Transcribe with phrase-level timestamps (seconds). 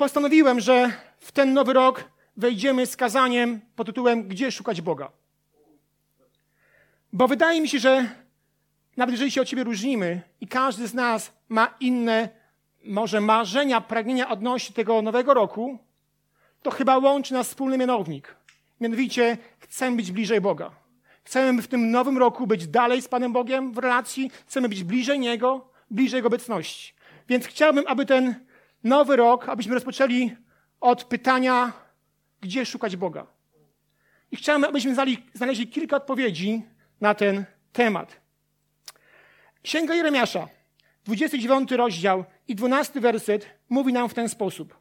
[0.00, 2.04] postanowiłem, że w ten nowy rok
[2.36, 5.10] wejdziemy z kazaniem pod tytułem Gdzie szukać Boga?
[7.12, 8.08] Bo wydaje mi się, że
[8.96, 12.28] nawet jeżeli się od siebie różnimy i każdy z nas ma inne,
[12.84, 15.78] może marzenia, pragnienia odnośnie tego nowego roku,
[16.62, 18.34] to chyba łączy nas wspólny mianownik.
[18.80, 20.70] Mianowicie chcemy być bliżej Boga.
[21.24, 25.18] Chcemy w tym nowym roku być dalej z Panem Bogiem w relacji, chcemy być bliżej
[25.18, 26.94] Niego, bliżej Jego obecności.
[27.28, 28.49] Więc chciałbym, aby ten
[28.84, 30.36] nowy rok, abyśmy rozpoczęli
[30.80, 31.72] od pytania,
[32.40, 33.26] gdzie szukać Boga.
[34.30, 34.94] I chciałbym, abyśmy
[35.34, 36.62] znaleźli kilka odpowiedzi
[37.00, 38.20] na ten temat.
[39.62, 40.48] Księga Jeremiasza,
[41.04, 44.78] 29 rozdział i 12 werset mówi nam w ten sposób.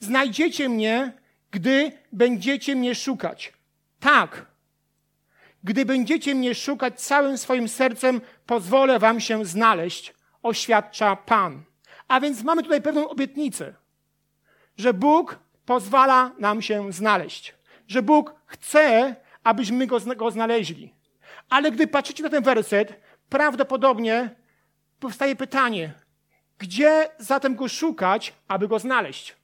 [0.00, 1.12] Znajdziecie mnie,
[1.50, 3.52] gdy będziecie mnie szukać.
[4.00, 4.46] Tak.
[5.64, 11.67] Gdy będziecie mnie szukać całym swoim sercem, pozwolę wam się znaleźć, oświadcza Pan.
[12.08, 13.74] A więc mamy tutaj pewną obietnicę,
[14.76, 17.54] że Bóg pozwala nam się znaleźć,
[17.88, 20.94] że Bóg chce, abyśmy go, go znaleźli.
[21.50, 24.30] Ale gdy patrzycie na ten werset, prawdopodobnie
[25.00, 25.94] powstaje pytanie,
[26.58, 29.36] gdzie zatem go szukać, aby go znaleźć?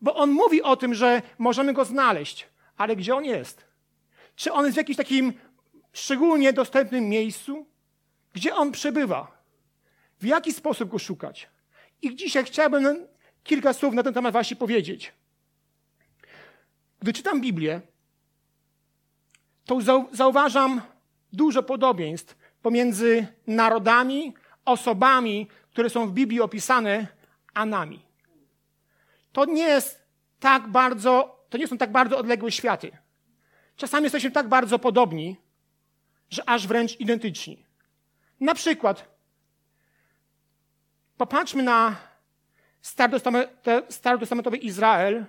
[0.00, 3.64] Bo on mówi o tym, że możemy go znaleźć, ale gdzie on jest?
[4.36, 5.32] Czy on jest w jakimś takim
[5.92, 7.66] szczególnie dostępnym miejscu?
[8.32, 9.39] Gdzie on przebywa?
[10.20, 11.48] W jaki sposób go szukać?
[12.02, 13.06] I dzisiaj chciałbym
[13.42, 15.12] kilka słów na ten temat właśnie powiedzieć.
[17.00, 17.80] Gdy czytam Biblię,
[19.64, 19.78] to
[20.12, 20.82] zauważam
[21.32, 27.06] dużo podobieństw pomiędzy narodami, osobami, które są w Biblii opisane,
[27.54, 28.02] a nami.
[29.32, 30.04] To nie jest
[30.40, 32.90] tak bardzo, to nie są tak bardzo odległe światy.
[33.76, 35.36] Czasami jesteśmy tak bardzo podobni,
[36.30, 37.66] że aż wręcz identyczni.
[38.40, 39.09] Na przykład,
[41.20, 41.96] popatrzmy na
[43.88, 45.24] starotestamentowy Izrael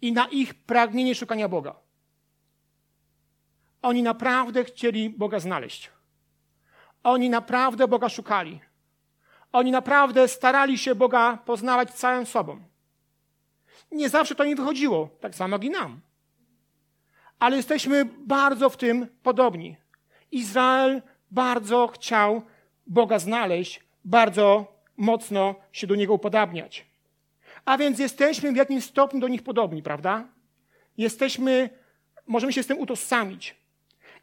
[0.00, 1.74] i na ich pragnienie szukania Boga.
[3.82, 5.90] Oni naprawdę chcieli Boga znaleźć.
[7.02, 8.60] Oni naprawdę Boga szukali.
[9.52, 12.60] Oni naprawdę starali się Boga poznawać całym sobą.
[13.92, 16.00] Nie zawsze to im wychodziło, tak samo jak i nam.
[17.38, 19.76] Ale jesteśmy bardzo w tym podobni.
[20.30, 22.42] Izrael bardzo chciał
[22.86, 26.86] Boga znaleźć, bardzo mocno się do Niego upodabniać.
[27.64, 30.24] A więc jesteśmy w jakimś stopniu do nich podobni, prawda?
[30.98, 31.70] Jesteśmy,
[32.26, 33.56] możemy się z tym utożsamić.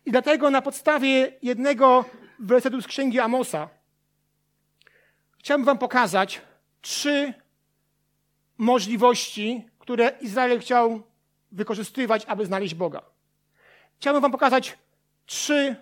[0.06, 2.06] I dlatego na podstawie jednego
[2.40, 3.70] wersetu z księgi Amosa
[5.38, 6.42] chciałbym Wam pokazać
[6.82, 7.34] trzy
[8.58, 11.02] możliwości, które Izrael chciał
[11.52, 13.02] wykorzystywać, aby znaleźć Boga.
[14.00, 14.78] Chciałbym Wam pokazać
[15.26, 15.76] trzy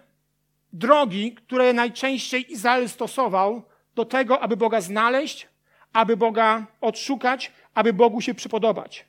[0.73, 3.63] drogi, które najczęściej Izrael stosował
[3.97, 5.47] do tego, aby Boga znaleźć,
[5.93, 9.05] aby Boga odszukać, aby Bogu się przypodobać.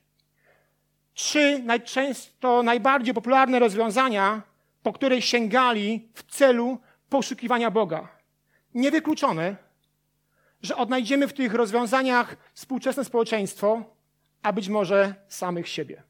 [1.14, 4.42] Trzy najczęsto najbardziej popularne rozwiązania,
[4.82, 6.78] po które sięgali w celu
[7.08, 8.08] poszukiwania Boga.
[8.74, 9.56] Niewykluczone,
[10.62, 13.82] że odnajdziemy w tych rozwiązaniach współczesne społeczeństwo,
[14.42, 16.02] a być może samych siebie.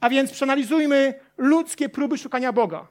[0.00, 2.86] A więc przeanalizujmy ludzkie próby szukania Boga,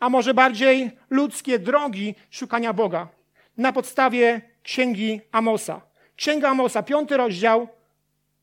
[0.00, 3.08] a może bardziej ludzkie drogi szukania Boga
[3.56, 5.80] na podstawie księgi Amosa.
[6.16, 7.68] Księga Amosa, piąty rozdział,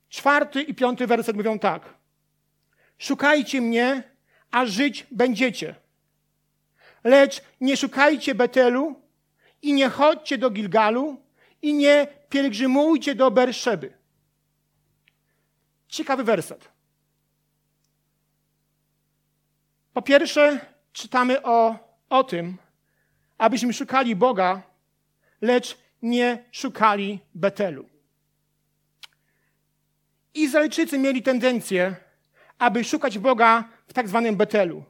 [0.10, 1.94] czwarty i piąty werset mówią tak.
[2.98, 4.04] Szukajcie mnie,
[4.52, 5.76] a żyć będziecie.
[7.04, 9.02] Lecz nie szukajcie Betelu
[9.62, 11.18] i nie chodźcie do Gilgalu
[11.62, 13.94] i nie pielgrzymujcie do Berszeby.
[15.88, 16.70] Ciekawy werset.
[19.94, 21.76] Po pierwsze, czytamy o,
[22.10, 22.58] o tym,
[23.38, 24.62] abyśmy szukali Boga,
[25.42, 27.90] lecz nie szukali Betelu.
[30.34, 31.96] Izraelczycy mieli tendencję,
[32.60, 34.84] aby szukać Boga w tak zwanym Betelu.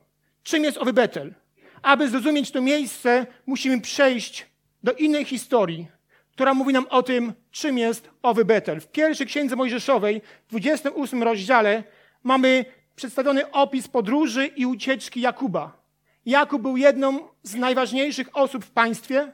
[0.44, 1.34] Czym jest owy Betel?
[1.82, 4.46] Aby zrozumieć to miejsce, musimy przejść
[4.84, 5.88] do innej historii,
[6.32, 8.82] która mówi nam o tym, czym jest owy Betel.
[8.82, 11.84] W pierwszej księdze Mojżeszowej, w 28 rozdziale,
[12.24, 12.66] mamy
[12.96, 15.81] przedstawiony opis podróży i ucieczki Jakuba.
[16.26, 19.32] Jakub był jedną z najważniejszych osób w państwie.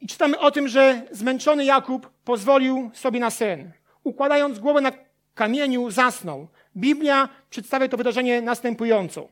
[0.00, 3.72] I czytamy o tym, że zmęczony Jakub pozwolił sobie na sen.
[4.04, 4.92] Układając głowę na
[5.34, 6.48] kamieniu, zasnął.
[6.76, 9.28] Biblia przedstawia to wydarzenie następująco.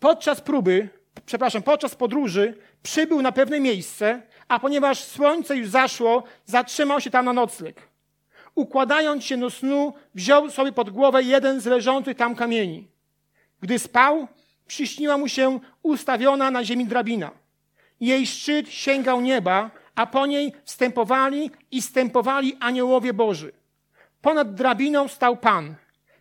[0.00, 0.88] Podczas próby,
[1.26, 7.24] przepraszam, podczas podróży przybył na pewne miejsce, a ponieważ słońce już zaszło, zatrzymał się tam
[7.24, 7.88] na nocleg.
[8.54, 12.88] Układając się do snu, wziął sobie pod głowę jeden z leżących tam kamieni.
[13.60, 14.28] Gdy spał,
[14.70, 17.30] przyśniła mu się ustawiona na ziemi drabina.
[18.00, 23.52] Jej szczyt sięgał nieba, a po niej wstępowali i wstępowali aniołowie Boży.
[24.22, 25.74] Ponad drabiną stał Pan.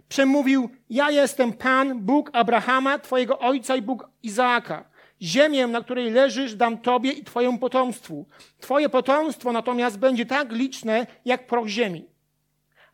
[0.08, 4.86] Przemówił, ja jestem Pan, Bóg Abrahama, Twojego ojca i Bóg Izaaka.
[5.22, 8.26] Ziemię, na której leżysz, dam Tobie i Twojemu potomstwu.
[8.60, 12.06] Twoje potomstwo natomiast będzie tak liczne, jak proch ziemi.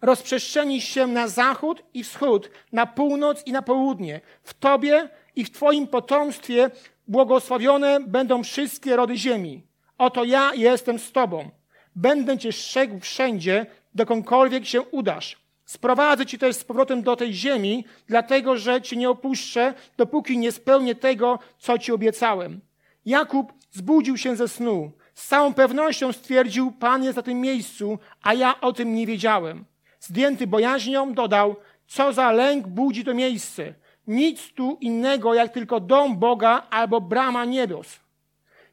[0.01, 4.21] Rozprzestrzeni się na zachód i wschód, na północ i na południe.
[4.43, 6.71] W Tobie i w Twoim potomstwie
[7.07, 9.63] błogosławione będą wszystkie rody ziemi.
[9.97, 11.49] Oto ja jestem z Tobą.
[11.95, 13.65] Będę Cię strzegł wszędzie,
[13.95, 15.37] dokądkolwiek się udasz.
[15.65, 20.51] Sprowadzę Cię też z powrotem do tej ziemi, dlatego że Cię nie opuszczę, dopóki nie
[20.51, 22.61] spełnię tego, co Ci obiecałem.
[23.05, 24.91] Jakub zbudził się ze snu.
[25.13, 29.65] Z całą pewnością stwierdził, Pan jest na tym miejscu, a ja o tym nie wiedziałem.
[29.99, 31.55] Zdjęty bojaźnią dodał,
[31.87, 33.73] co za lęk budzi to miejsce.
[34.07, 37.99] Nic tu innego, jak tylko dom Boga albo brama niebios.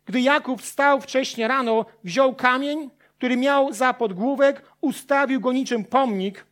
[0.07, 6.47] Gdy Jakub wstał wcześnie rano, wziął kamień, który miał za podgłówek, ustawił go niczym pomnik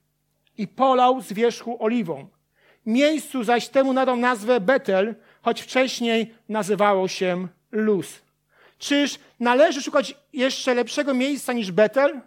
[0.59, 2.29] i polał z wierzchu oliwą.
[2.87, 8.23] Miejscu zaś temu nadał nazwę Betel, choć wcześniej nazywało się Luz.
[8.79, 12.21] Czyż należy szukać jeszcze lepszego miejsca niż Betel,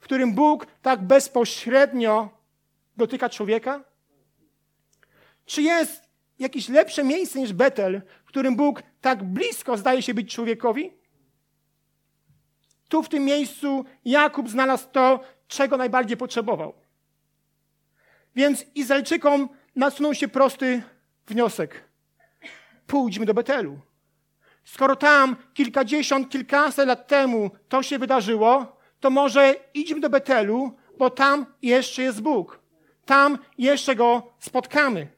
[0.00, 2.28] w którym Bóg tak bezpośrednio
[2.96, 3.80] dotyka człowieka?
[5.48, 6.02] Czy jest
[6.38, 10.92] jakieś lepsze miejsce niż Betel, w którym Bóg tak blisko zdaje się być człowiekowi?
[12.88, 16.74] Tu w tym miejscu Jakub znalazł to, czego najbardziej potrzebował.
[18.36, 20.82] Więc Izraelczykom nasunął się prosty
[21.26, 21.84] wniosek.
[22.86, 23.78] Pójdźmy do Betelu.
[24.64, 31.10] Skoro tam kilkadziesiąt, kilkaset lat temu to się wydarzyło, to może idźmy do Betelu, bo
[31.10, 32.60] tam jeszcze jest Bóg.
[33.04, 35.17] Tam jeszcze Go spotkamy.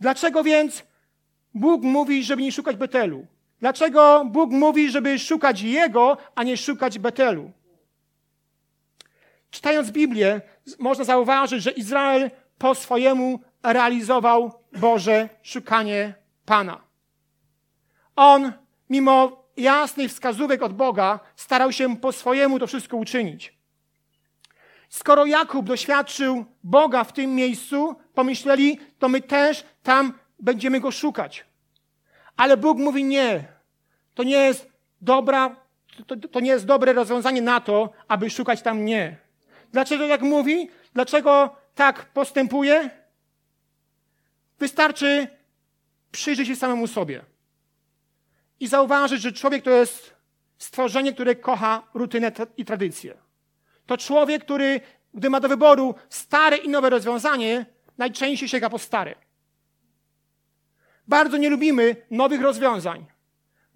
[0.00, 0.84] Dlaczego więc
[1.54, 3.26] Bóg mówi, żeby nie szukać Betelu?
[3.60, 7.50] Dlaczego Bóg mówi, żeby szukać Jego, a nie szukać Betelu?
[9.50, 10.40] Czytając Biblię,
[10.78, 16.14] można zauważyć, że Izrael po swojemu realizował Boże szukanie
[16.44, 16.80] Pana.
[18.16, 18.52] On,
[18.90, 23.55] mimo jasnych wskazówek od Boga, starał się po swojemu to wszystko uczynić.
[24.88, 31.44] Skoro Jakub doświadczył Boga w tym miejscu, pomyśleli, to my też tam będziemy go szukać.
[32.36, 33.44] Ale Bóg mówi nie.
[34.14, 34.68] To nie jest
[35.00, 35.56] dobra,
[36.06, 39.16] to, to nie jest dobre rozwiązanie na to, aby szukać tam nie.
[39.72, 40.70] Dlaczego tak mówi?
[40.94, 42.90] Dlaczego tak postępuje?
[44.58, 45.28] Wystarczy
[46.12, 47.24] przyjrzeć się samemu sobie
[48.60, 50.14] i zauważyć, że człowiek to jest
[50.58, 53.25] stworzenie, które kocha rutynę i tradycję.
[53.86, 54.80] To człowiek, który,
[55.14, 57.66] gdy ma do wyboru stare i nowe rozwiązanie,
[57.98, 59.14] najczęściej sięga po stare.
[61.08, 63.06] Bardzo nie lubimy nowych rozwiązań.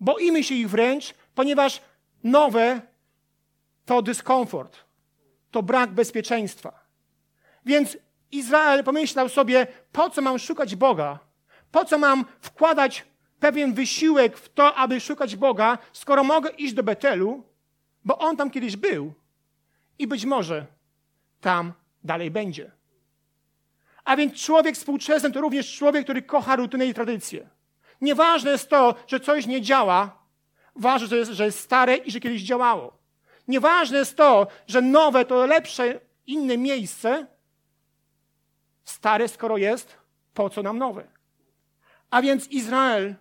[0.00, 1.80] Boimy się ich wręcz, ponieważ
[2.24, 2.80] nowe
[3.84, 4.76] to dyskomfort,
[5.50, 6.84] to brak bezpieczeństwa.
[7.66, 7.98] Więc
[8.32, 11.18] Izrael pomyślał sobie, po co mam szukać Boga?
[11.70, 13.04] Po co mam wkładać
[13.40, 17.44] pewien wysiłek w to, aby szukać Boga, skoro mogę iść do Betelu,
[18.04, 19.14] bo on tam kiedyś był
[20.00, 20.66] i być może
[21.40, 21.72] tam
[22.04, 22.70] dalej będzie.
[24.04, 27.48] A więc człowiek współczesny to również człowiek, który kocha rutynę i tradycję.
[28.00, 30.18] Nieważne jest to, że coś nie działa,
[30.76, 32.98] ważne, że jest, że jest stare i że kiedyś działało.
[33.48, 37.26] Nieważne jest to, że nowe to lepsze, inne miejsce.
[38.84, 39.96] Stare, skoro jest,
[40.34, 41.06] po co nam nowe?
[42.10, 43.14] A więc Izrael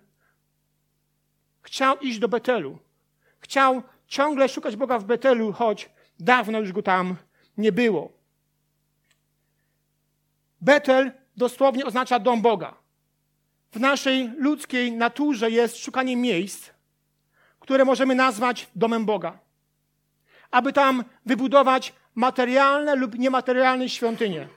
[1.62, 2.78] chciał iść do Betelu.
[3.40, 5.90] Chciał ciągle szukać Boga w Betelu, choć
[6.20, 7.16] dawno już go tam
[7.58, 8.12] nie było.
[10.62, 12.76] Betel dosłownie oznacza dom Boga.
[13.72, 16.70] W naszej ludzkiej naturze jest szukanie miejsc,
[17.60, 19.40] które możemy nazwać domem Boga.
[20.52, 24.48] Aby tam wybudować materialne lub niematerialne świątynie.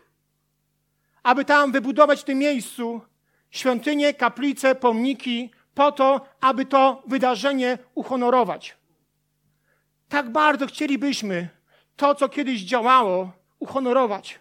[1.22, 3.00] Aby tam wybudować w tym miejscu
[3.50, 8.76] świątynie, kaplice, pomniki, po to, aby to wydarzenie uhonorować.
[10.12, 11.48] Tak bardzo chcielibyśmy
[11.96, 14.38] to, co kiedyś działało, uhonorować.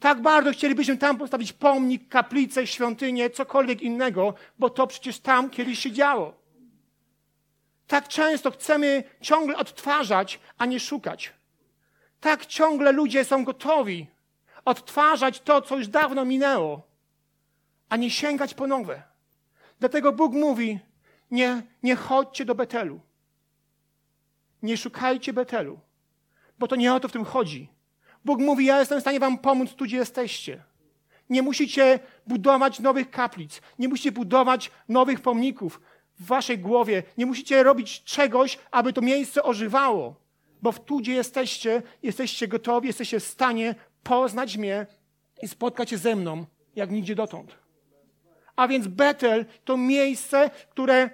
[0.00, 5.78] Tak bardzo chcielibyśmy tam postawić pomnik, kaplicę, świątynię, cokolwiek innego, bo to przecież tam kiedyś
[5.78, 6.34] się działo.
[7.86, 11.32] Tak często chcemy ciągle odtwarzać, a nie szukać.
[12.20, 14.06] Tak ciągle ludzie są gotowi
[14.64, 16.82] odtwarzać to, co już dawno minęło,
[17.88, 19.02] a nie sięgać po nowe.
[19.80, 20.78] Dlatego Bóg mówi:
[21.30, 23.00] nie, nie chodźcie do Betelu.
[24.62, 25.80] Nie szukajcie Betelu,
[26.58, 27.68] bo to nie o to w tym chodzi.
[28.24, 30.62] Bóg mówi: Ja jestem w stanie Wam pomóc tu, gdzie jesteście.
[31.30, 35.80] Nie musicie budować nowych kaplic, nie musicie budować nowych pomników.
[36.20, 37.02] w waszej głowie.
[37.18, 40.14] Nie musicie robić czegoś, aby to miejsce ożywało.
[40.62, 44.86] Bo w tu, gdzie jesteście, jesteście gotowi, jesteście w stanie poznać mnie
[45.42, 47.56] i spotkać się ze mną, jak nigdzie dotąd.
[48.56, 51.10] A więc Betel to miejsce, które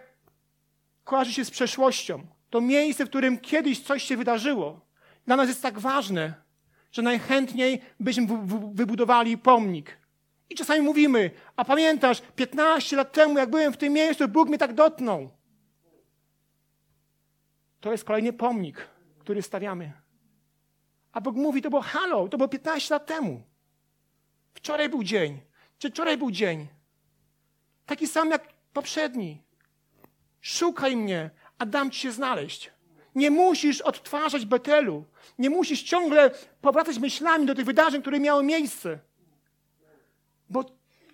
[1.04, 2.26] kojarzy się z przeszłością.
[2.50, 4.80] To miejsce, w którym kiedyś coś się wydarzyło.
[5.26, 6.34] Dla nas jest tak ważne,
[6.92, 8.26] że najchętniej byśmy
[8.72, 9.98] wybudowali pomnik.
[10.50, 14.58] I czasami mówimy, a pamiętasz, 15 lat temu, jak byłem w tym miejscu, Bóg mnie
[14.58, 15.30] tak dotknął.
[17.80, 18.88] To jest kolejny pomnik,
[19.18, 19.92] który stawiamy.
[21.12, 23.42] A Bóg mówi, to było halo, to było 15 lat temu.
[24.54, 25.40] Wczoraj był dzień,
[25.78, 26.66] czy wczoraj był dzień.
[27.86, 29.42] Taki sam jak poprzedni.
[30.40, 32.70] Szukaj mnie, a dam ci się znaleźć.
[33.14, 35.04] Nie musisz odtwarzać Betelu.
[35.38, 38.98] Nie musisz ciągle powracać myślami do tych wydarzeń, które miały miejsce.
[40.50, 40.64] Bo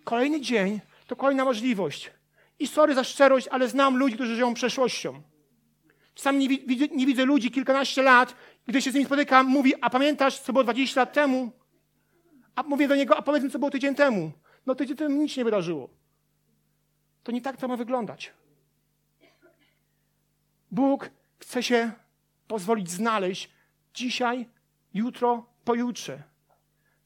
[0.05, 2.11] kolejny dzień to kolejna możliwość.
[2.59, 5.23] I sorry za szczerość, ale znam ludzi, którzy żyją przeszłością.
[6.17, 8.35] Sam nie, widzę, nie widzę ludzi kilkanaście lat,
[8.67, 11.51] gdy się z nimi spotykam, mówi, a pamiętasz, co było 20 lat temu?
[12.57, 14.33] A mówię do niego, a powiedz mi, co było tydzień temu.
[14.67, 15.91] No tydzień temu nic nie wydarzyło.
[17.23, 18.33] To nie tak to ma wyglądać.
[20.75, 21.93] Bóg chce się
[22.47, 23.50] pozwolić znaleźć
[23.95, 24.49] dzisiaj,
[24.95, 26.23] jutro, pojutrze.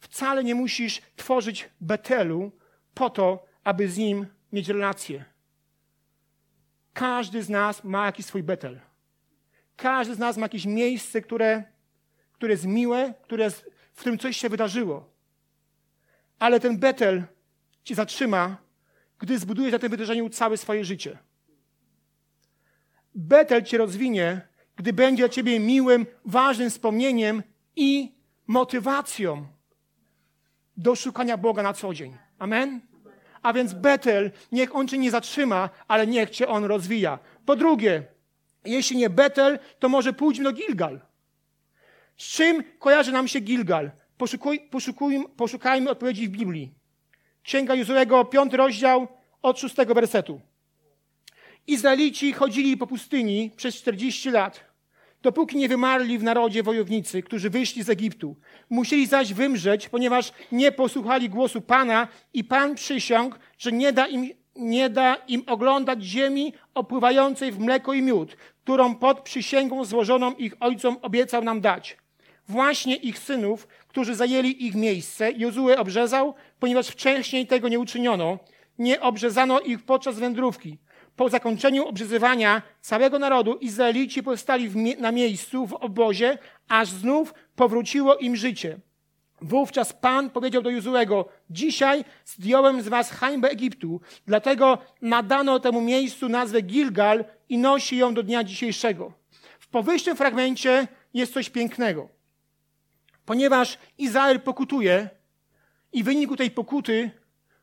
[0.00, 2.52] Wcale nie musisz tworzyć Betelu
[2.94, 5.24] po to, aby z nim mieć relację.
[6.92, 8.80] Każdy z nas ma jakiś swój Betel.
[9.76, 11.64] Każdy z nas ma jakieś miejsce, które,
[12.32, 15.10] które jest miłe, które w którym coś się wydarzyło.
[16.38, 17.24] Ale ten Betel
[17.84, 18.56] ci zatrzyma,
[19.18, 21.18] gdy zbudujesz na tym wydarzeniu całe swoje życie.
[23.18, 24.40] Betel cię rozwinie,
[24.76, 27.42] gdy będzie dla ciebie miłym, ważnym wspomnieniem
[27.76, 28.12] i
[28.46, 29.46] motywacją
[30.76, 32.16] do szukania Boga na co dzień.
[32.38, 32.80] Amen?
[33.42, 37.18] A więc Betel, niech on cię nie zatrzyma, ale niech cię on rozwija.
[37.46, 38.04] Po drugie,
[38.64, 41.00] jeśli nie Betel, to może pójdźmy do Gilgal.
[42.16, 43.90] Z czym kojarzy nam się Gilgal?
[44.18, 46.74] Poszukuj, poszukuj, poszukajmy odpowiedzi w Biblii.
[47.42, 49.08] Księga Józłego, piąty rozdział,
[49.42, 50.40] od szóstego wersetu.
[51.68, 54.60] Izraelici chodzili po pustyni przez 40 lat,
[55.22, 58.36] dopóki nie wymarli w narodzie wojownicy, którzy wyszli z Egiptu.
[58.70, 64.30] Musieli zaś wymrzeć, ponieważ nie posłuchali głosu Pana i Pan przysiągł, że nie da im,
[64.56, 70.54] nie da im oglądać ziemi opływającej w mleko i miód, którą pod przysięgą złożoną ich
[70.60, 71.96] ojcom obiecał nam dać.
[72.48, 78.38] Właśnie ich synów, którzy zajęli ich miejsce, Jozue obrzezał, ponieważ wcześniej tego nie uczyniono.
[78.78, 80.78] Nie obrzezano ich podczas wędrówki.
[81.18, 88.36] Po zakończeniu obrzezywania całego narodu Izraelici pozostali na miejscu w obozie, aż znów powróciło im
[88.36, 88.78] życie.
[89.40, 96.28] Wówczas Pan powiedział do Jozuego, dzisiaj zdjąłem z was hańbę Egiptu, dlatego nadano temu miejscu
[96.28, 99.12] nazwę Gilgal i nosi ją do dnia dzisiejszego.
[99.60, 102.08] W powyższym fragmencie jest coś pięknego.
[103.24, 105.08] Ponieważ Izrael pokutuje
[105.92, 107.10] i w wyniku tej pokuty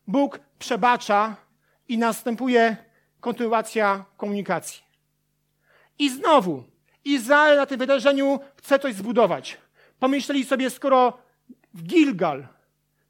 [0.08, 1.36] Bóg przebacza
[1.88, 2.86] i następuje
[3.26, 4.84] kontynuacja komunikacji.
[6.00, 6.64] I znowu,
[7.06, 9.58] Izrael na tym wydarzeniu chce coś zbudować.
[10.00, 11.18] Pomyśleli sobie, skoro
[11.74, 12.48] w Gilgal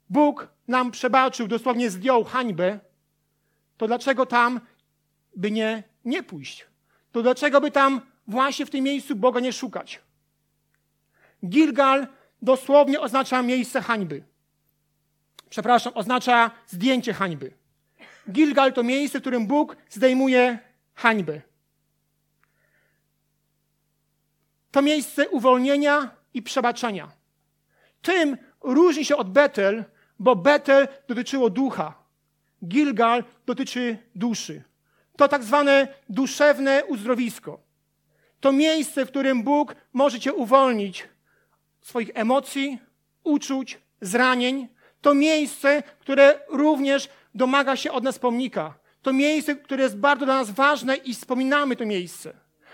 [0.10, 2.80] Bóg nam przebaczył, dosłownie zdjął hańbę,
[3.78, 4.62] to dlaczego tam
[5.36, 6.66] by nie, nie pójść?
[7.12, 10.02] To dlaczego by tam właśnie w tym miejscu Boga nie szukać?
[11.46, 12.08] Gilgal
[12.42, 14.24] dosłownie oznacza miejsce hańby.
[15.50, 17.65] Przepraszam, oznacza zdjęcie hańby.
[18.32, 20.60] Gilgal to miejsce, w którym Bóg zdejmuje
[20.94, 21.42] hańbę.
[24.72, 27.12] To miejsce uwolnienia i przebaczenia.
[28.02, 29.84] Tym różni się od Betel,
[30.20, 31.94] bo Betel dotyczyło ducha.
[32.66, 34.64] Gilgal dotyczy duszy.
[35.18, 37.60] To tak zwane duszewne uzdrowisko.
[38.40, 41.10] To miejsce, w którym Bóg może cię uwolnić
[41.82, 42.80] swoich emocji,
[43.24, 44.68] uczuć, zranień.
[45.02, 48.74] To miejsce, które również domaga się od nas pomnika.
[49.02, 52.34] To miejsce, które jest bardzo dla nas ważne i wspominamy to miejsce.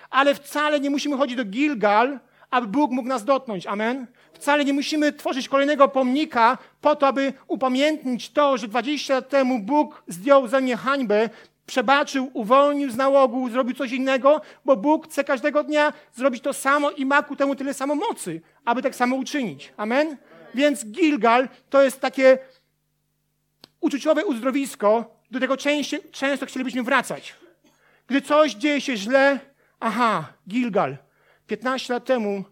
[0.09, 2.19] Ale wcale nie musimy chodzić do Gilgal,
[2.51, 3.67] aby Bóg mógł nas dotknąć.
[3.67, 4.07] Amen.
[4.33, 9.59] Wcale nie musimy tworzyć kolejnego pomnika po to, aby upamiętnić to, że 20 lat temu
[9.59, 11.29] Bóg zdjął ze mnie hańbę,
[11.65, 16.91] przebaczył, uwolnił z nałogu, zrobił coś innego, bo Bóg chce każdego dnia zrobić to samo
[16.91, 19.73] i ma ku temu tyle samo mocy, aby tak samo uczynić.
[19.77, 20.17] Amen?
[20.53, 22.37] Więc Gilgal to jest takie
[23.81, 27.35] uczuciowe uzdrowisko, do tego często, często chcielibyśmy wracać.
[28.07, 29.39] Gdy coś dzieje się źle,
[29.79, 30.97] aha, Gilgal.
[31.47, 32.43] 15 lat temu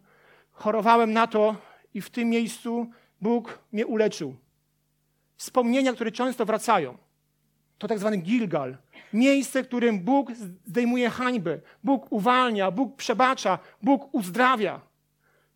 [0.51, 1.55] chorowałem na to
[1.93, 2.89] i w tym miejscu
[3.21, 4.35] Bóg mnie uleczył.
[5.37, 6.97] Wspomnienia, które często wracają,
[7.77, 8.77] to tak zwany Gilgal.
[9.13, 10.31] Miejsce, w którym Bóg
[10.65, 14.81] zdejmuje hańbę, Bóg uwalnia, Bóg przebacza, Bóg uzdrawia.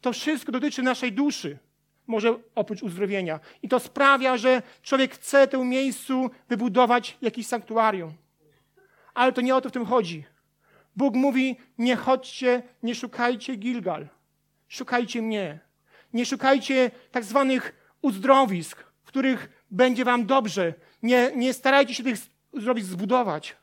[0.01, 1.58] To wszystko dotyczy naszej duszy,
[2.07, 3.39] może oprócz uzdrowienia.
[3.62, 8.13] I to sprawia, że człowiek chce temu miejscu wybudować jakiś sanktuarium.
[9.13, 10.25] Ale to nie o to w tym chodzi.
[10.95, 14.07] Bóg mówi: nie chodźcie, nie szukajcie Gilgal.
[14.67, 15.60] Szukajcie mnie.
[16.13, 20.74] Nie szukajcie tak zwanych uzdrowisk, w których będzie wam dobrze.
[21.03, 22.19] Nie, nie starajcie się tych
[22.51, 23.55] uzdrowisk zbudować.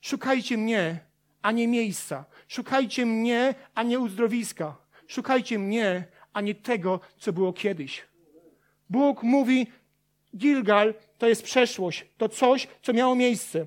[0.00, 1.00] Szukajcie mnie,
[1.42, 2.24] a nie miejsca.
[2.48, 4.76] Szukajcie mnie, a nie uzdrowiska.
[5.06, 8.02] Szukajcie mnie, a nie tego, co było kiedyś.
[8.90, 9.66] Bóg mówi,
[10.36, 13.66] Gilgal to jest przeszłość, to coś, co miało miejsce.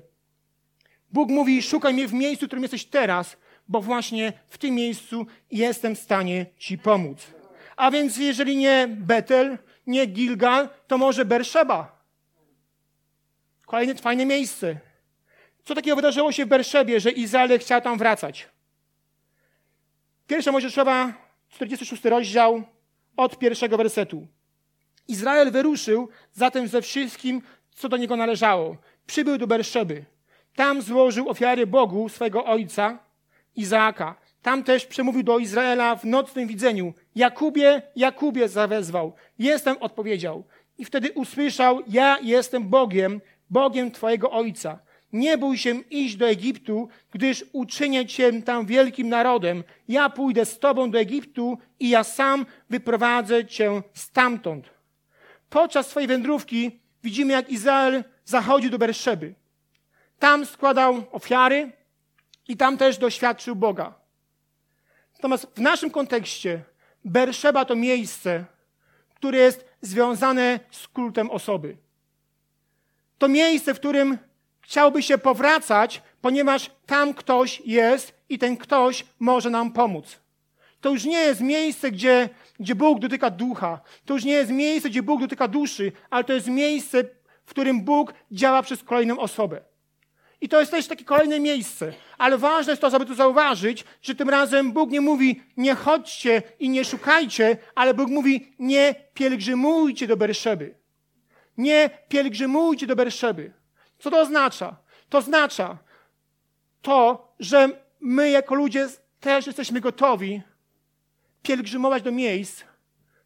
[1.10, 3.36] Bóg mówi: Szukaj mnie w miejscu, w którym jesteś teraz,
[3.68, 7.26] bo właśnie w tym miejscu jestem w stanie Ci pomóc.
[7.76, 11.98] A więc, jeżeli nie Betel, nie Gilgal, to może Berszeba.
[13.66, 14.76] Kolejne fajne miejsce.
[15.64, 18.48] Co takiego wydarzyło się w Berszebie, że Izrael chciał tam wracać?
[20.26, 21.12] Pierwsza Mojżeszowa,
[21.48, 22.62] 46 rozdział,
[23.16, 24.26] od pierwszego wersetu.
[25.08, 28.76] Izrael wyruszył zatem ze wszystkim, co do niego należało.
[29.06, 30.04] Przybył do Berszeby.
[30.54, 32.98] Tam złożył ofiary Bogu swego ojca,
[33.56, 34.14] Izaaka.
[34.42, 36.94] Tam też przemówił do Izraela w nocnym widzeniu.
[37.14, 39.12] Jakubie, Jakubie zawezwał.
[39.38, 40.44] Jestem, odpowiedział.
[40.78, 44.78] I wtedy usłyszał, ja jestem Bogiem, Bogiem Twojego ojca.
[45.12, 49.64] Nie bój się iść do Egiptu, gdyż uczynię Cię tam wielkim narodem.
[49.88, 54.70] Ja pójdę z Tobą do Egiptu i ja sam wyprowadzę Cię stamtąd.
[55.50, 59.34] Podczas swojej wędrówki widzimy, jak Izrael zachodzi do Berszeby.
[60.18, 61.72] Tam składał ofiary
[62.48, 63.94] i tam też doświadczył Boga.
[65.14, 66.62] Natomiast w naszym kontekście
[67.04, 68.44] Berszeba to miejsce,
[69.14, 71.76] które jest związane z kultem osoby.
[73.18, 74.18] To miejsce, w którym
[74.68, 80.20] chciałby się powracać, ponieważ tam ktoś jest i ten ktoś może nam pomóc.
[80.80, 82.28] To już nie jest miejsce, gdzie,
[82.60, 83.80] gdzie Bóg dotyka ducha.
[84.04, 87.04] To już nie jest miejsce, gdzie Bóg dotyka duszy, ale to jest miejsce,
[87.44, 89.60] w którym Bóg działa przez kolejną osobę.
[90.40, 91.92] I to jest też takie kolejne miejsce.
[92.18, 96.42] Ale ważne jest to, żeby tu zauważyć, że tym razem Bóg nie mówi nie chodźcie
[96.58, 100.74] i nie szukajcie, ale Bóg mówi nie pielgrzymujcie do Berszeby.
[101.58, 103.57] Nie pielgrzymujcie do Berszeby.
[103.98, 104.76] Co to oznacza?
[105.08, 105.78] To oznacza
[106.82, 107.68] to, że
[108.00, 108.88] my jako ludzie
[109.20, 110.42] też jesteśmy gotowi
[111.42, 112.64] pielgrzymować do miejsc,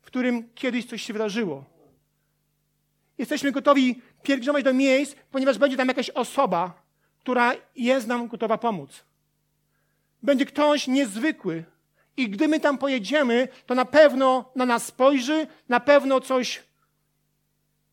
[0.03, 1.65] w którym kiedyś coś się wydarzyło.
[3.19, 6.83] Jesteśmy gotowi pielgrzymować do miejsc, ponieważ będzie tam jakaś osoba,
[7.19, 9.05] która jest nam gotowa pomóc.
[10.23, 11.65] Będzie ktoś niezwykły.
[12.17, 16.63] I gdy my tam pojedziemy, to na pewno na nas spojrzy, na pewno coś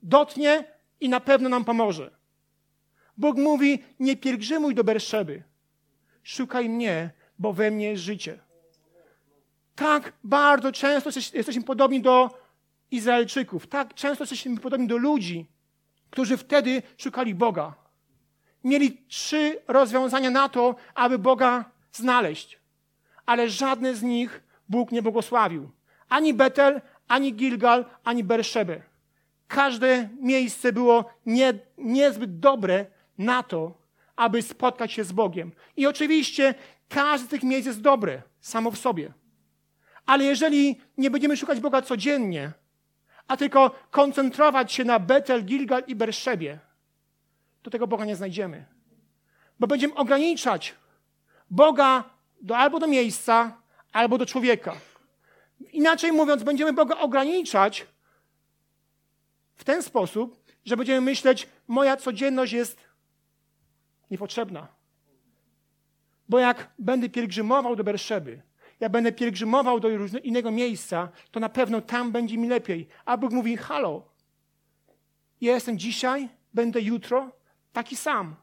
[0.02, 0.64] dotnie
[1.00, 2.19] i na pewno nam pomoże.
[3.20, 5.44] Bóg mówi: Nie pielgrzymuj do Berszeby.
[6.24, 8.40] Szukaj mnie, bo we mnie jest życie.
[9.76, 12.30] Tak bardzo często jesteśmy podobni do
[12.92, 13.68] Izraelczyków.
[13.68, 15.46] Tak często jesteśmy podobni do ludzi,
[16.10, 17.90] którzy wtedy szukali Boga
[18.64, 22.60] mieli trzy rozwiązania na to, aby Boga znaleźć.
[23.26, 25.72] Ale żadne z nich Bóg nie błogosławił.
[26.10, 28.82] Ani Betel, ani Gilgal, ani Berszebę.
[29.48, 32.86] Każde miejsce było nie, niezbyt dobre
[33.20, 33.74] na to,
[34.16, 35.52] aby spotkać się z Bogiem.
[35.78, 36.56] I oczywiście
[36.90, 39.14] każde z tych miejsc jest dobre samo w sobie.
[40.06, 42.52] Ale jeżeli nie będziemy szukać Boga codziennie,
[43.28, 46.60] a tylko koncentrować się na Betel, Gilgal i Berszebie,
[47.62, 48.66] to tego Boga nie znajdziemy.
[49.60, 50.76] Bo będziemy ograniczać
[51.50, 52.04] Boga
[52.42, 53.58] do, albo do miejsca,
[53.94, 54.76] albo do człowieka.
[55.72, 57.88] Inaczej mówiąc, będziemy Boga ograniczać
[59.56, 62.89] w ten sposób, że będziemy myśleć, moja codzienność jest
[64.12, 64.68] niepotrzebna.
[66.30, 68.42] Bo jak będę pielgrzymował do Berszeby,
[68.80, 69.90] ja będę pielgrzymował do
[70.24, 72.88] innego miejsca, to na pewno tam będzie mi lepiej.
[73.06, 74.10] A Bóg mówi, halo,
[75.42, 77.32] ja jestem dzisiaj, będę jutro,
[77.74, 78.36] taki sam.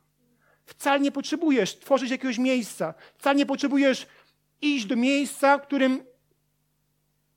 [0.65, 2.95] Wcale nie potrzebujesz tworzyć jakiegoś miejsca.
[3.19, 4.07] Wcale nie potrzebujesz
[4.61, 6.05] iść do miejsca, którym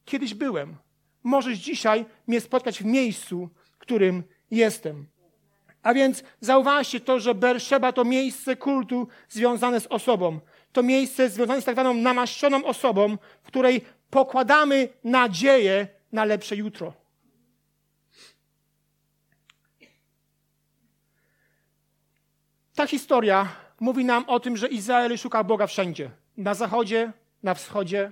[0.06, 0.76] kiedyś byłem.
[1.24, 5.08] Możesz dzisiaj mnie spotkać w miejscu, w którym jestem.
[5.90, 10.40] A więc zauważcie to, że Berszeba to miejsce kultu związane z osobą.
[10.72, 16.94] To miejsce związane z tak zwaną namaszczoną osobą, w której pokładamy nadzieję na lepsze jutro.
[22.76, 23.48] Ta historia
[23.80, 26.12] mówi nam o tym, że Izrael szuka Boga wszędzie.
[26.38, 27.12] Na zachodzie,
[27.44, 28.12] na wschodzie.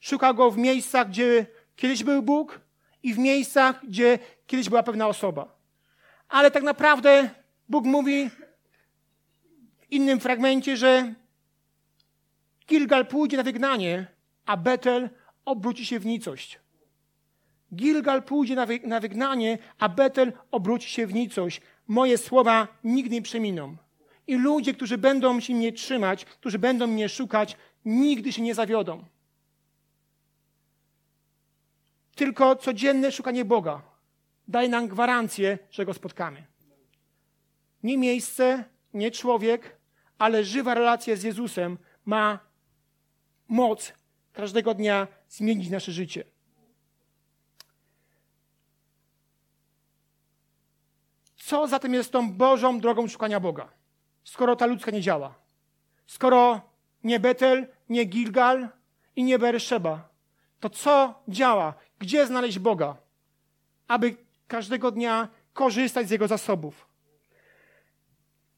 [0.00, 2.60] Szuka Go w miejscach, gdzie kiedyś był Bóg
[3.02, 5.57] i w miejscach, gdzie kiedyś była pewna osoba.
[6.28, 7.30] Ale tak naprawdę
[7.68, 8.30] Bóg mówi,
[9.90, 11.14] innym fragmencie, że
[12.68, 14.06] Gilgal pójdzie na wygnanie,
[14.46, 15.10] a Betel
[15.44, 16.60] obróci się w nicość.
[17.74, 21.60] Gilgal pójdzie na, wy, na wygnanie, a Betel obróci się w nicość.
[21.88, 23.76] Moje słowa nigdy nie przeminą.
[24.26, 29.04] I ludzie, którzy będą się mnie trzymać, którzy będą mnie szukać, nigdy się nie zawiodą.
[32.14, 33.87] Tylko codzienne szukanie Boga
[34.48, 36.46] daje nam gwarancję, że Go spotkamy.
[37.82, 39.76] Nie miejsce, nie człowiek,
[40.18, 42.38] ale żywa relacja z Jezusem ma
[43.48, 43.92] moc
[44.32, 46.24] każdego dnia zmienić nasze życie.
[51.36, 53.68] Co zatem jest tą Bożą drogą szukania Boga,
[54.24, 55.34] skoro ta ludzka nie działa?
[56.06, 56.60] Skoro
[57.04, 58.68] nie Betel, nie Gilgal
[59.16, 60.08] i nie Berszeba,
[60.60, 61.74] to co działa?
[61.98, 62.96] Gdzie znaleźć Boga,
[63.88, 66.88] aby każdego dnia korzystać z Jego zasobów?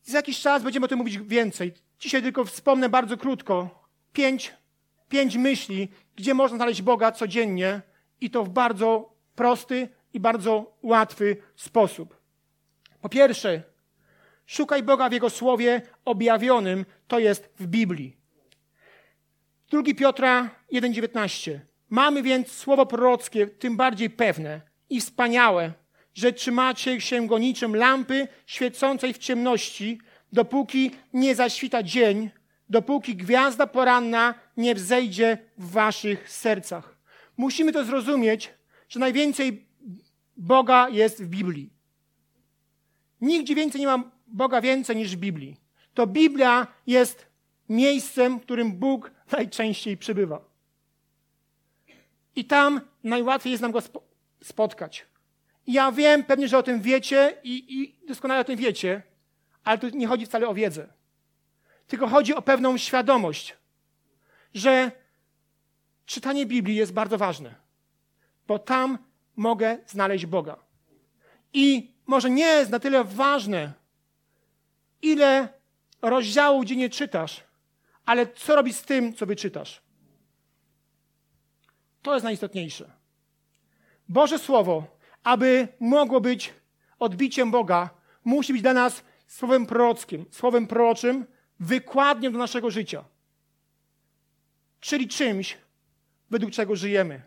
[0.02, 1.74] Za jakiś czas będziemy o tym mówić więcej.
[1.98, 4.54] Dzisiaj tylko wspomnę bardzo krótko pięć,
[5.08, 7.82] pięć myśli, gdzie można znaleźć Boga codziennie
[8.20, 12.16] i to w bardzo prosty i bardzo łatwy sposób.
[13.00, 13.62] Po pierwsze,
[14.46, 18.16] szukaj Boga w Jego Słowie objawionym, to jest w Biblii.
[19.70, 21.58] 2 Piotra 1,19.
[21.88, 25.72] Mamy więc słowo prorockie, tym bardziej pewne i wspaniałe,
[26.14, 29.98] że trzymacie się go niczym lampy świecącej w ciemności,
[30.32, 32.30] dopóki nie zaświta dzień,
[32.68, 36.96] dopóki gwiazda poranna nie wzejdzie w waszych sercach.
[37.36, 38.50] Musimy to zrozumieć,
[38.88, 39.66] że najwięcej
[40.36, 41.70] Boga jest w Biblii.
[43.20, 45.56] Nigdzie więcej nie ma Boga więcej niż w Biblii.
[45.94, 47.26] To Biblia jest
[47.68, 50.44] miejscem, w którym Bóg najczęściej przybywa.
[52.36, 53.80] I tam najłatwiej jest nam go
[54.42, 55.06] spotkać.
[55.66, 59.02] Ja wiem pewnie, że o tym wiecie i, i doskonale o tym wiecie,
[59.64, 60.88] ale tu nie chodzi wcale o wiedzę.
[61.86, 63.56] Tylko chodzi o pewną świadomość,
[64.54, 64.92] że
[66.06, 67.54] czytanie Biblii jest bardzo ważne,
[68.46, 68.98] bo tam
[69.36, 70.56] mogę znaleźć Boga.
[71.52, 73.72] I może nie jest na tyle ważne,
[75.02, 75.48] ile
[76.02, 77.44] rozdziałów dziennie czytasz,
[78.06, 79.82] ale co robisz z tym, co wyczytasz.
[82.02, 82.99] To jest najistotniejsze.
[84.10, 84.86] Boże Słowo,
[85.24, 86.54] aby mogło być
[86.98, 87.90] odbiciem Boga,
[88.24, 91.26] musi być dla nas słowem prorockim, słowem proroczym,
[91.60, 93.04] wykładnią do naszego życia.
[94.80, 95.58] Czyli czymś,
[96.30, 97.22] według czego żyjemy.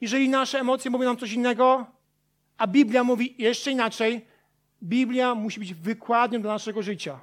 [0.00, 1.86] Jeżeli nasze emocje mówią nam coś innego,
[2.58, 4.26] a Biblia mówi jeszcze inaczej,
[4.82, 7.20] Biblia musi być wykładnią do naszego życia.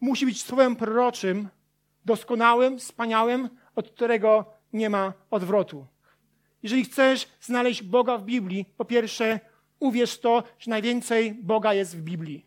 [0.00, 1.48] Musi być słowem proroczym,
[2.04, 5.86] doskonałym, wspaniałym, od którego nie ma odwrotu.
[6.62, 9.40] Jeżeli chcesz znaleźć Boga w Biblii, po pierwsze,
[9.78, 12.46] uwierz to, że najwięcej Boga jest w Biblii.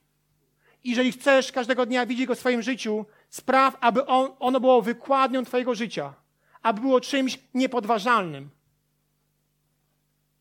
[0.84, 5.45] Jeżeli chcesz każdego dnia widzieć Go w swoim życiu, spraw, aby on, ono było wykładnią
[5.45, 6.13] Twojego życia,
[6.62, 8.49] aby było czymś niepodważalnym.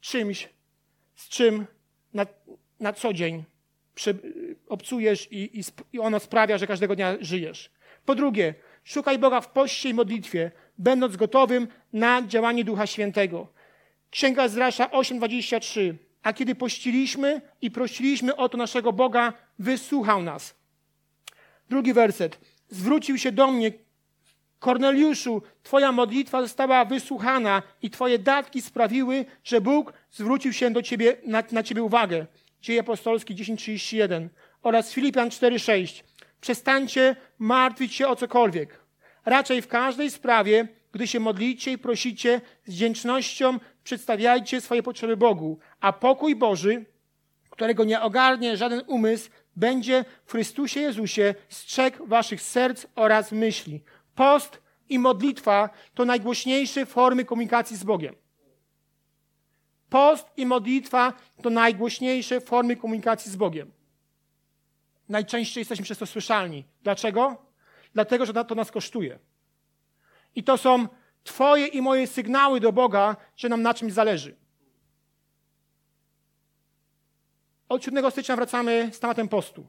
[0.00, 0.48] Czymś,
[1.14, 1.66] z czym
[2.14, 2.26] na,
[2.80, 3.44] na co dzień
[3.94, 4.18] przy,
[4.68, 7.70] obcujesz i, i, i ono sprawia, że każdego dnia żyjesz.
[8.04, 8.54] Po drugie,
[8.84, 13.48] szukaj Boga w poście i modlitwie, będąc gotowym na działanie Ducha Świętego.
[14.12, 15.94] Księga Zrasza 8:23.
[16.22, 20.54] A kiedy pościliśmy i prosiliśmy o to naszego Boga, wysłuchał nas.
[21.70, 22.38] Drugi werset.
[22.68, 23.72] Zwrócił się do mnie,
[24.58, 31.16] Korneliuszu, Twoja modlitwa została wysłuchana i Twoje datki sprawiły, że Bóg zwrócił się do Ciebie,
[31.26, 32.26] na, na Ciebie uwagę.
[32.62, 34.28] Dzieje apostolskie 10:31
[34.62, 36.02] oraz Filipian 4:6.
[36.40, 38.80] Przestańcie martwić się o cokolwiek.
[39.24, 45.58] Raczej w każdej sprawie, gdy się modlicie i prosicie, z wdzięcznością przedstawiajcie swoje potrzeby Bogu,
[45.80, 46.84] a pokój Boży,
[47.50, 53.80] którego nie ogarnie żaden umysł, będzie w Chrystusie Jezusie strzegł waszych serc oraz myśli.
[54.14, 58.14] Post i modlitwa to najgłośniejsze formy komunikacji z Bogiem.
[59.90, 63.72] Post i modlitwa to najgłośniejsze formy komunikacji z Bogiem.
[65.08, 66.64] Najczęściej jesteśmy przez to słyszalni.
[66.82, 67.36] Dlaczego?
[67.94, 69.18] Dlatego, że to nas kosztuje.
[70.34, 70.88] I to są
[71.24, 74.36] Twoje i moje sygnały do Boga, że nam na czymś zależy.
[77.68, 79.66] Od 7 stycznia wracamy z tematem postu.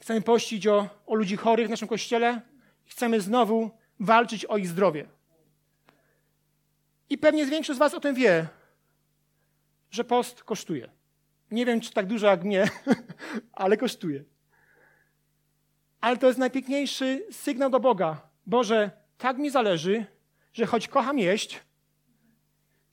[0.00, 2.40] Chcemy pościć o, o ludzi chorych w naszym kościele.
[2.84, 5.06] Chcemy znowu walczyć o ich zdrowie.
[7.10, 8.48] I pewnie większość z Was o tym wie,
[9.90, 10.90] że post kosztuje.
[11.50, 12.68] Nie wiem, czy tak dużo jak mnie,
[13.52, 14.24] ale kosztuje.
[16.00, 18.20] Ale to jest najpiękniejszy sygnał do Boga.
[18.46, 20.06] Boże, tak mi zależy,
[20.52, 21.60] że choć kocham jeść,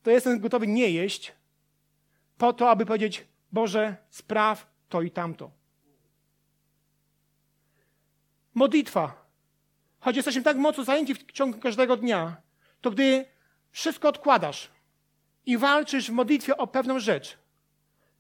[0.04, 1.34] to jestem gotowy nie jeść,
[2.38, 5.52] po to, aby powiedzieć: Boże, spraw to i tamto.
[8.54, 9.26] Modlitwa.
[10.00, 12.42] Choć jesteśmy tak mocno zajęci w ciągu każdego dnia,
[12.82, 13.26] to gdy
[13.72, 14.72] wszystko odkładasz
[15.46, 17.38] i walczysz w modlitwie o pewną rzecz,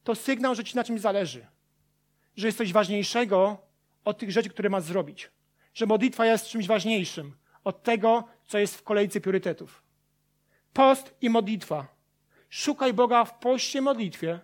[0.04, 1.48] to sygnał, że ci na czymś zależy.
[2.36, 3.58] Że jest coś ważniejszego
[4.06, 5.32] od tych rzeczy, które masz zrobić.
[5.74, 9.84] Że modlitwa jest czymś ważniejszym od tego, co jest w kolejce priorytetów.
[10.74, 11.88] Post i modlitwa.
[12.50, 14.40] Szukaj Boga w poście modlitwie.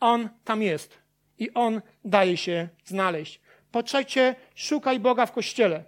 [0.00, 0.98] On tam jest
[1.38, 3.40] i On daje się znaleźć.
[3.72, 5.84] Po trzecie, szukaj Boga w kościele.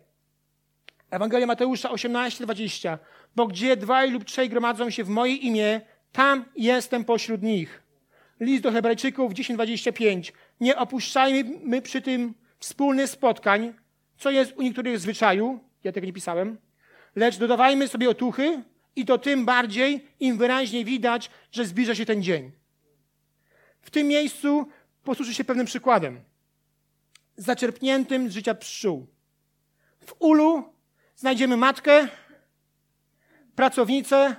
[1.10, 2.98] Ewangelia Mateusza 18:20.
[3.36, 5.80] Bo gdzie dwaj lub trzej gromadzą się w moje imię,
[6.12, 7.82] tam jestem pośród nich.
[8.40, 10.32] List do Hebrajczyków 10:25.
[10.60, 13.74] Nie opuszczajmy przy tym wspólnych spotkań,
[14.16, 16.58] co jest u niektórych zwyczaju, ja tego nie pisałem,
[17.16, 18.62] lecz dodawajmy sobie otuchy
[18.96, 22.52] i to tym bardziej, im wyraźniej widać, że zbliża się ten dzień.
[23.80, 24.68] W tym miejscu
[25.04, 26.20] posłuży się pewnym przykładem.
[27.36, 29.06] Zaczerpniętym z życia pszczół.
[30.06, 30.74] W ulu
[31.16, 32.08] znajdziemy matkę,
[33.54, 34.36] pracownicę,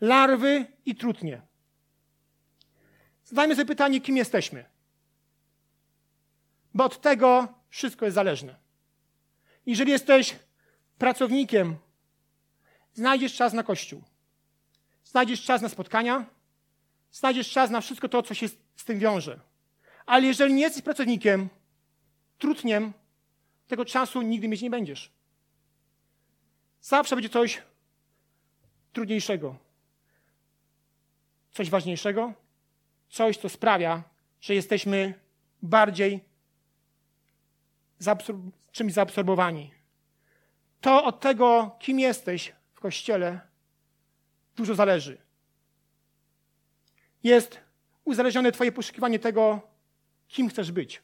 [0.00, 1.42] larwy i trutnie.
[3.24, 4.64] Zadajmy sobie pytanie, kim jesteśmy.
[6.74, 8.56] Bo od tego wszystko jest zależne.
[9.66, 10.36] Jeżeli jesteś
[10.98, 11.76] pracownikiem,
[12.92, 14.02] znajdziesz czas na kościół.
[15.04, 16.26] Znajdziesz czas na spotkania.
[17.12, 19.40] Znajdziesz czas na wszystko to, co się z tym wiąże.
[20.06, 21.48] Ale jeżeli nie jesteś pracownikiem,
[22.38, 22.92] trudniem,
[23.66, 25.12] tego czasu nigdy mieć nie będziesz.
[26.80, 27.62] Zawsze będzie coś
[28.92, 29.56] trudniejszego.
[31.50, 32.32] Coś ważniejszego.
[33.08, 34.02] Coś, co sprawia,
[34.40, 35.20] że jesteśmy
[35.62, 36.24] bardziej
[38.00, 39.73] zaabsor- czymś zaabsorbowani.
[40.84, 43.40] To od tego, kim jesteś w kościele,
[44.56, 45.18] dużo zależy.
[47.22, 47.60] Jest
[48.04, 49.60] uzależnione Twoje poszukiwanie tego,
[50.28, 51.02] kim chcesz być.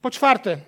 [0.00, 0.58] Po czwarte,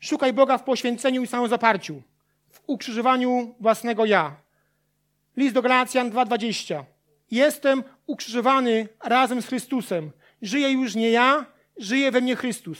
[0.00, 2.02] szukaj Boga w poświęceniu i samozaparciu,
[2.50, 4.36] w ukrzyżowaniu własnego ja.
[5.36, 6.84] List do Galacjan 2:20.
[7.30, 10.10] Jestem ukrzyżowany razem z Chrystusem.
[10.42, 11.46] Żyję już nie ja,
[11.76, 12.78] żyje we mnie Chrystus.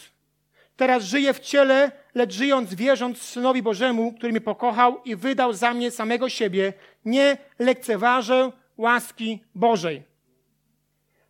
[0.77, 5.75] Teraz żyję w ciele, lecz żyjąc, wierząc Synowi Bożemu, który mnie pokochał i wydał za
[5.75, 6.73] mnie samego siebie,
[7.05, 10.03] nie lekceważę łaski Bożej.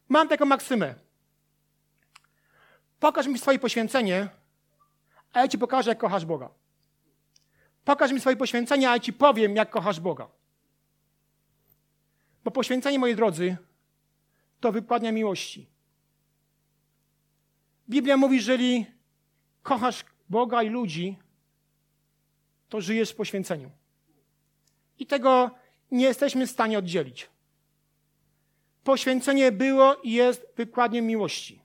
[0.09, 0.95] Mam taką maksymę.
[3.01, 4.29] Pokaż mi swoje poświęcenie,
[5.33, 6.51] a ja ci pokażę, jak kochasz Boga.
[7.85, 10.29] Pokaż mi swoje poświęcenie, a ja ci powiem, jak kochasz Boga.
[12.45, 13.57] Bo poświęcenie, moi drodzy,
[14.61, 15.67] to wykładnia miłości.
[17.89, 18.87] Biblia mówi, że jeżeli
[19.63, 21.19] kochasz Boga i ludzi,
[22.69, 23.71] to żyjesz w poświęceniu.
[24.99, 25.51] I tego
[25.91, 27.31] nie jesteśmy w stanie oddzielić.
[28.85, 31.63] Poświęcenie było i jest wykładniem miłości.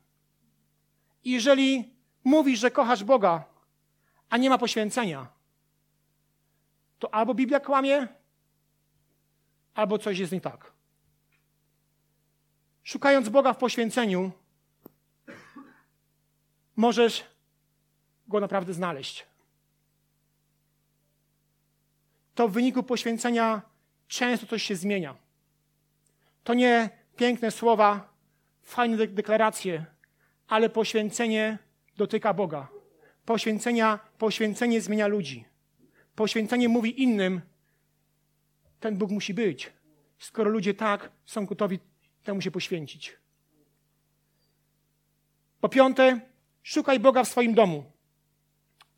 [1.24, 1.93] I jeżeli
[2.24, 3.43] mówisz, że kochasz Boga,
[4.30, 5.28] a nie ma poświęcenia,
[7.00, 8.08] to albo Biblia kłamie,
[9.74, 10.72] albo coś jest nie tak.
[12.84, 14.32] Szukając Boga w poświęceniu,
[16.76, 17.26] możesz
[18.30, 19.26] go naprawdę znaleźć.
[22.36, 23.62] To w wyniku poświęcenia
[24.08, 25.15] często coś się zmienia.
[26.44, 28.13] To nie piękne słowa,
[28.63, 29.86] fajne deklaracje,
[30.48, 31.58] ale poświęcenie
[31.98, 32.68] dotyka Boga.
[33.26, 35.46] Poświęcenia, poświęcenie zmienia ludzi.
[36.15, 37.42] Poświęcenie mówi innym,
[38.80, 39.74] ten Bóg musi być,
[40.18, 41.80] skoro ludzie tak są gotowi
[42.24, 43.18] temu się poświęcić.
[45.62, 46.20] Po piąte,
[46.63, 47.99] szukaj Boga w swoim domu.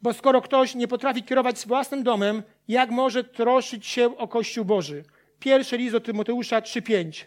[0.01, 5.03] Bo skoro ktoś nie potrafi kierować własnym domem, jak może troszyć się o Kościół Boży?
[5.39, 7.25] Pierwszy list do Tymoteusza 3,5.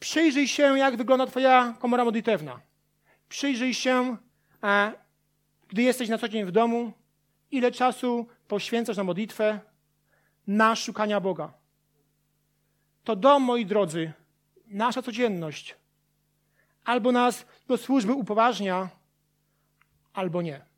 [0.00, 2.60] Przyjrzyj się, jak wygląda Twoja komora modlitewna.
[3.28, 4.16] Przyjrzyj się,
[4.60, 4.92] a
[5.68, 6.92] gdy jesteś na co dzień w domu,
[7.50, 9.60] ile czasu poświęcasz na modlitwę,
[10.46, 11.52] na szukania Boga.
[13.04, 14.12] To dom, moi drodzy,
[14.66, 15.76] nasza codzienność.
[16.84, 18.88] Albo nas do służby upoważnia,
[20.12, 20.69] albo nie.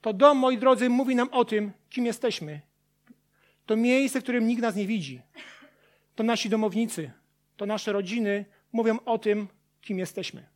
[0.00, 2.60] To dom, moi drodzy, mówi nam o tym, kim jesteśmy.
[3.66, 5.22] To miejsce, w którym nikt nas nie widzi.
[6.14, 7.12] To nasi domownicy,
[7.56, 9.48] to nasze rodziny mówią o tym,
[9.80, 10.46] kim jesteśmy.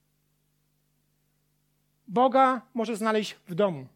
[2.08, 3.86] Boga może znaleźć w domu,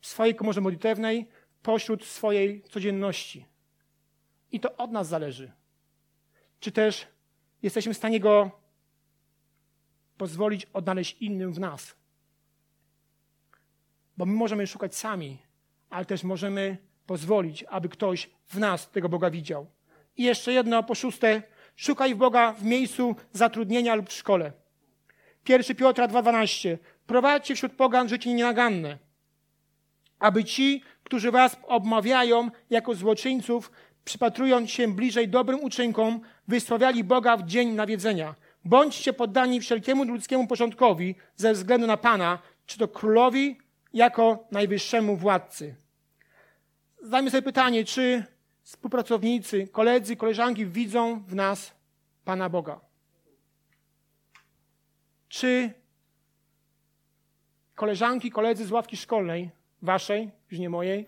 [0.00, 1.26] w swojej komorze modlitewnej,
[1.62, 3.46] pośród swojej codzienności.
[4.52, 5.52] I to od nas zależy.
[6.60, 7.06] Czy też
[7.62, 8.50] jesteśmy w stanie Go
[10.18, 11.97] pozwolić odnaleźć innym w nas.
[14.18, 15.38] Bo my możemy szukać sami,
[15.90, 16.76] ale też możemy
[17.06, 19.66] pozwolić, aby ktoś w nas tego Boga widział.
[20.16, 21.42] I jeszcze jedno, po szóste,
[21.76, 24.52] szukaj Boga w miejscu zatrudnienia lub w szkole.
[25.48, 26.78] 1 Piotra 2,12.
[27.06, 28.98] Prowadźcie wśród pogan życie nienaganne,
[30.18, 33.70] aby ci, którzy was obmawiają jako złoczyńców,
[34.04, 38.34] przypatrując się bliżej dobrym uczynkom, wysławiali Boga w dzień nawiedzenia.
[38.64, 45.74] Bądźcie poddani wszelkiemu ludzkiemu porządkowi ze względu na Pana, czy to królowi, jako najwyższemu władcy.
[47.02, 48.24] Zdajmy sobie pytanie, czy
[48.62, 51.74] współpracownicy, koledzy, koleżanki widzą w nas
[52.24, 52.80] Pana Boga?
[55.28, 55.72] Czy
[57.74, 59.50] koleżanki, koledzy z ławki szkolnej,
[59.82, 61.06] waszej, już nie mojej,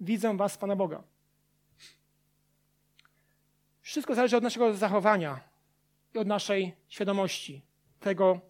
[0.00, 1.02] widzą was Pana Boga?
[3.80, 5.40] Wszystko zależy od naszego zachowania
[6.14, 7.62] i od naszej świadomości
[8.00, 8.40] tego,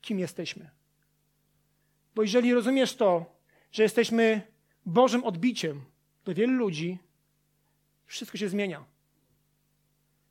[0.00, 0.77] kim jesteśmy.
[2.18, 3.38] Bo jeżeli rozumiesz to,
[3.72, 4.42] że jesteśmy
[4.86, 5.84] Bożym odbiciem
[6.24, 6.98] do wielu ludzi,
[8.06, 8.84] wszystko się zmienia.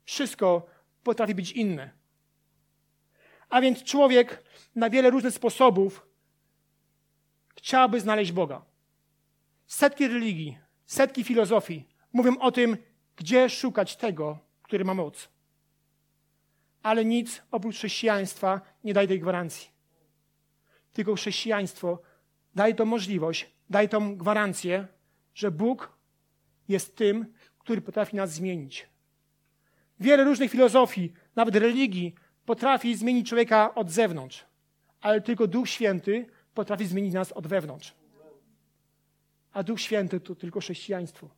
[0.05, 0.65] Wszystko
[1.03, 1.89] potrafi być inne.
[3.49, 4.43] A więc człowiek
[4.75, 6.07] na wiele różnych sposobów
[7.55, 8.65] chciałby znaleźć Boga.
[9.67, 12.77] Setki religii, setki filozofii mówią o tym,
[13.15, 15.29] gdzie szukać tego, który ma moc.
[16.83, 19.76] Ale nic oprócz chrześcijaństwa nie daje tej gwarancji.
[20.97, 22.01] Tylko chrześcijaństwo
[22.55, 24.87] daje tą możliwość, daje tą gwarancję,
[25.33, 25.97] że Bóg
[26.69, 28.87] jest tym, który potrafi nas zmienić.
[29.99, 34.45] Wiele różnych filozofii, nawet religii, potrafi zmienić człowieka od zewnątrz,
[35.01, 37.93] ale tylko Duch Święty potrafi zmienić nas od wewnątrz.
[39.53, 41.29] A Duch Święty to tylko chrześcijaństwo.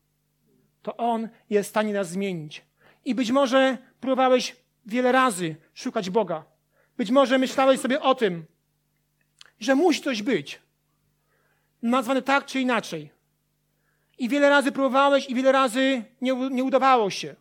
[0.82, 2.66] To On jest w stanie nas zmienić.
[3.06, 6.46] I być może próbowałeś wiele razy szukać Boga.
[6.98, 8.46] Być może myślałeś sobie o tym,
[9.60, 10.62] że musi coś być.
[11.82, 13.12] Nazwane tak czy inaczej.
[14.18, 17.36] I wiele razy próbowałeś i wiele razy nie, nie udawało się.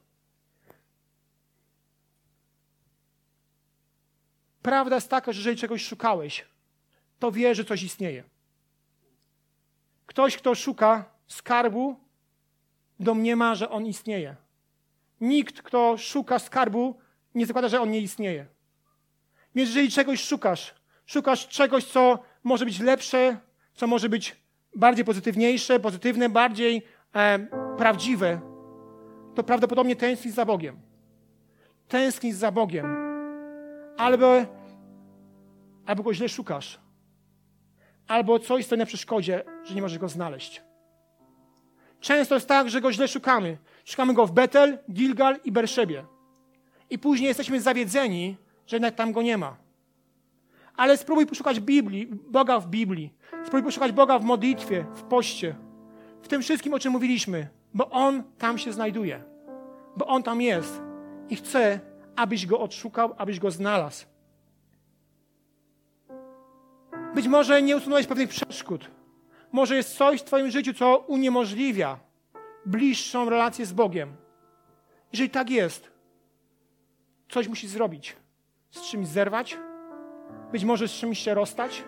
[4.62, 6.46] Prawda jest taka, że jeżeli czegoś szukałeś,
[7.18, 8.24] to wie, że coś istnieje.
[10.06, 11.96] Ktoś, kto szuka skarbu,
[13.00, 14.36] domniema, że on istnieje.
[15.20, 16.98] Nikt, kto szuka skarbu,
[17.34, 18.46] nie zakłada, że on nie istnieje.
[19.54, 20.74] Więc jeżeli czegoś szukasz,
[21.08, 23.36] szukasz czegoś, co może być lepsze,
[23.74, 24.36] co może być
[24.74, 26.82] bardziej pozytywniejsze, pozytywne, bardziej
[27.14, 27.38] e,
[27.78, 28.40] prawdziwe,
[29.34, 30.76] to prawdopodobnie tęsknisz za Bogiem.
[31.88, 32.96] Tęsknisz za Bogiem.
[33.96, 34.44] Albo,
[35.86, 36.80] albo go źle szukasz.
[38.06, 40.62] Albo coś stoi na przeszkodzie, że nie możesz go znaleźć.
[42.00, 43.58] Często jest tak, że go źle szukamy.
[43.84, 46.04] Szukamy go w Betel, Gilgal i Berszebie.
[46.90, 49.67] I później jesteśmy zawiedzeni, że jednak tam go nie ma.
[50.78, 53.14] Ale spróbuj poszukać Biblii, Boga w Biblii.
[53.44, 55.56] Spróbuj poszukać Boga w modlitwie, w poście.
[56.22, 57.48] W tym wszystkim, o czym mówiliśmy.
[57.74, 59.24] Bo On tam się znajduje.
[59.96, 60.82] Bo On tam jest.
[61.28, 61.80] I chce,
[62.16, 64.06] abyś go odszukał, abyś go znalazł.
[67.14, 68.90] Być może nie usunąłeś pewnych przeszkód.
[69.52, 71.98] Może jest coś w Twoim życiu, co uniemożliwia
[72.66, 74.16] bliższą relację z Bogiem.
[75.12, 75.90] Jeżeli tak jest,
[77.28, 78.16] coś musisz zrobić.
[78.70, 79.58] Z czymś zerwać,
[80.52, 81.84] być może z czymś się rozstać,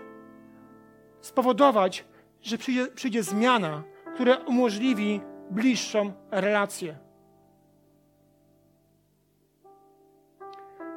[1.20, 2.04] spowodować,
[2.42, 3.82] że przyjdzie, przyjdzie zmiana,
[4.14, 5.20] która umożliwi
[5.50, 6.98] bliższą relację.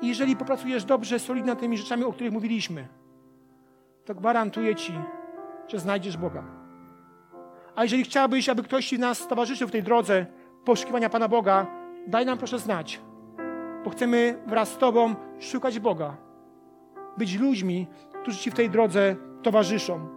[0.02, 2.88] I jeżeli popracujesz dobrze, solidnie nad tymi rzeczami, o których mówiliśmy,
[4.06, 4.94] to gwarantuję Ci,
[5.68, 6.44] że znajdziesz Boga.
[7.76, 10.26] A jeżeli chciałbyś, aby ktoś Ci nas towarzyszył w tej drodze
[10.66, 11.68] poszukiwania Pana Boga,
[12.08, 13.02] daj nam proszę znać,
[13.84, 16.18] bo chcemy wraz z Tobą szukać Boga,
[17.18, 17.88] być ludźmi,
[18.22, 20.08] którzy Ci w tej drodze towarzyszą.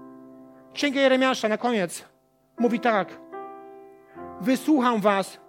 [0.73, 2.05] Księga Jeremiasza na koniec
[2.59, 3.21] mówi tak.
[4.41, 5.41] Wysłucham Was,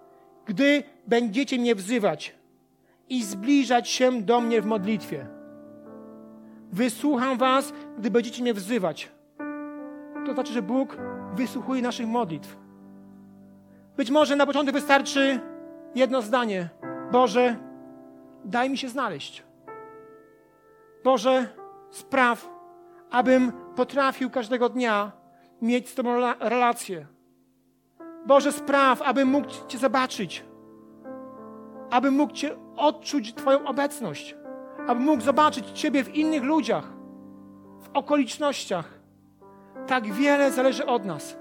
[0.46, 2.34] gdy będziecie mnie wzywać
[3.08, 5.26] i zbliżać się do mnie w modlitwie.
[6.72, 9.12] Wysłucham Was, gdy będziecie mnie wzywać.
[10.26, 10.96] To znaczy, że Bóg
[11.34, 12.56] wysłuchuje naszych modlitw.
[13.96, 15.40] Być może na początek wystarczy
[15.94, 16.68] jedno zdanie:
[17.12, 17.56] Boże,
[18.44, 19.47] daj mi się znaleźć.
[21.04, 21.46] Boże,
[21.90, 22.50] spraw,
[23.10, 25.12] abym potrafił każdego dnia
[25.62, 27.06] mieć z Tobą relację.
[28.26, 30.44] Boże, spraw, abym mógł Cię zobaczyć,
[31.90, 34.36] abym mógł Cię odczuć Twoją obecność,
[34.86, 36.84] abym mógł zobaczyć Ciebie w innych ludziach,
[37.80, 38.98] w okolicznościach.
[39.86, 41.38] Tak wiele zależy od nas.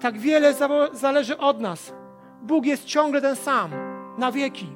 [0.00, 0.54] Tak wiele
[0.92, 1.94] zależy od nas.
[2.42, 3.70] Bóg jest ciągle ten sam,
[4.18, 4.66] na wieki,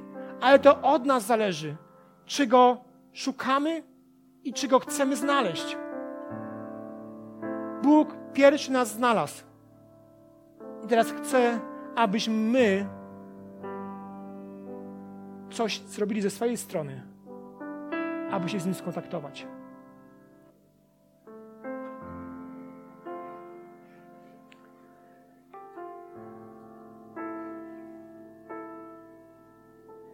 [0.40, 1.76] ale to od nas zależy,
[2.26, 2.76] czy Go
[3.12, 3.91] szukamy
[4.44, 5.76] i czy Go chcemy znaleźć.
[7.82, 9.42] Bóg pierwszy nas znalazł.
[10.84, 11.60] I teraz chce,
[11.96, 12.86] abyśmy my
[15.50, 17.02] coś zrobili ze swojej strony,
[18.30, 19.46] aby się z Nim skontaktować.